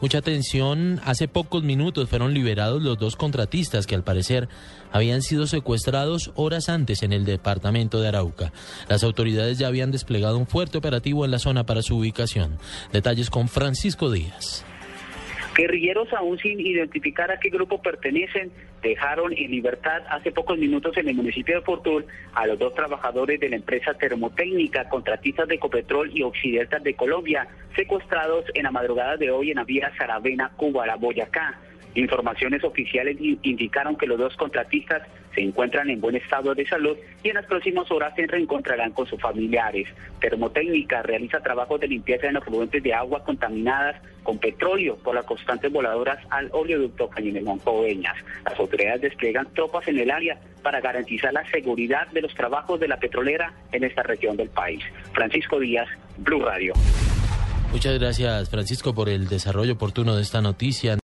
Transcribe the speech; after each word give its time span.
Mucha 0.00 0.18
atención, 0.18 1.00
hace 1.04 1.26
pocos 1.26 1.62
minutos 1.62 2.08
fueron 2.08 2.34
liberados 2.34 2.82
los 2.82 2.98
dos 2.98 3.16
contratistas 3.16 3.86
que 3.86 3.94
al 3.94 4.04
parecer 4.04 4.48
habían 4.92 5.22
sido 5.22 5.46
secuestrados 5.46 6.32
horas 6.34 6.68
antes 6.68 7.02
en 7.02 7.14
el 7.14 7.24
departamento 7.24 8.00
de 8.00 8.08
Arauca. 8.08 8.52
Las 8.88 9.02
autoridades 9.04 9.58
ya 9.58 9.68
habían 9.68 9.90
desplegado 9.90 10.36
un 10.36 10.46
fuerte 10.46 10.76
operativo 10.76 11.24
en 11.24 11.30
la 11.30 11.38
zona 11.38 11.64
para 11.64 11.80
su 11.82 11.96
ubicación. 11.96 12.58
Detalles 12.92 13.30
con 13.30 13.48
Francisco 13.48 14.10
Díaz. 14.10 14.64
Guerrilleros 15.56 16.12
aún 16.12 16.38
sin 16.38 16.60
identificar 16.60 17.30
a 17.30 17.40
qué 17.40 17.48
grupo 17.48 17.80
pertenecen 17.80 18.52
dejaron 18.82 19.32
en 19.32 19.50
libertad 19.50 20.02
hace 20.10 20.30
pocos 20.30 20.58
minutos 20.58 20.94
en 20.98 21.08
el 21.08 21.14
municipio 21.14 21.56
de 21.56 21.62
Fortul 21.62 22.04
a 22.34 22.46
los 22.46 22.58
dos 22.58 22.74
trabajadores 22.74 23.40
de 23.40 23.48
la 23.48 23.56
empresa 23.56 23.94
termotécnica, 23.94 24.86
contratistas 24.90 25.48
de 25.48 25.54
Ecopetrol 25.54 26.10
y 26.14 26.22
Occidental 26.22 26.82
de 26.82 26.94
Colombia, 26.94 27.48
secuestrados 27.74 28.44
en 28.52 28.64
la 28.64 28.70
madrugada 28.70 29.16
de 29.16 29.30
hoy 29.30 29.50
en 29.50 29.56
la 29.56 29.64
vía 29.64 29.90
Saravena, 29.96 30.52
Cuba, 30.56 30.94
Boyacá. 30.96 31.58
Informaciones 31.96 32.62
oficiales 32.62 33.16
indicaron 33.18 33.96
que 33.96 34.06
los 34.06 34.18
dos 34.18 34.36
contratistas 34.36 35.02
se 35.34 35.40
encuentran 35.40 35.88
en 35.88 36.00
buen 36.00 36.14
estado 36.14 36.54
de 36.54 36.66
salud 36.66 36.96
y 37.22 37.30
en 37.30 37.34
las 37.34 37.46
próximas 37.46 37.90
horas 37.90 38.14
se 38.14 38.26
reencontrarán 38.26 38.92
con 38.92 39.06
sus 39.06 39.20
familiares. 39.20 39.88
Termotécnica 40.20 41.02
realiza 41.02 41.40
trabajos 41.40 41.80
de 41.80 41.88
limpieza 41.88 42.26
en 42.26 42.36
afluentes 42.36 42.82
de 42.82 42.92
agua 42.92 43.24
contaminadas 43.24 43.96
con 44.22 44.38
petróleo 44.38 44.96
por 44.96 45.14
las 45.14 45.24
constantes 45.24 45.72
voladoras 45.72 46.18
al 46.30 46.50
oleoducto 46.52 47.08
Cañinemón 47.08 47.60
Coveñas. 47.60 48.16
Las 48.44 48.58
autoridades 48.60 49.00
despliegan 49.00 49.46
tropas 49.54 49.88
en 49.88 49.98
el 49.98 50.10
área 50.10 50.38
para 50.62 50.80
garantizar 50.80 51.32
la 51.32 51.48
seguridad 51.50 52.08
de 52.08 52.20
los 52.22 52.34
trabajos 52.34 52.78
de 52.78 52.88
la 52.88 52.98
petrolera 52.98 53.54
en 53.72 53.84
esta 53.84 54.02
región 54.02 54.36
del 54.36 54.50
país. 54.50 54.82
Francisco 55.12 55.58
Díaz, 55.58 55.88
Blue 56.18 56.40
Radio. 56.40 56.74
Muchas 57.72 57.98
gracias, 57.98 58.48
Francisco, 58.48 58.94
por 58.94 59.08
el 59.08 59.28
desarrollo 59.28 59.74
oportuno 59.74 60.16
de 60.16 60.22
esta 60.22 60.40
noticia. 60.40 60.94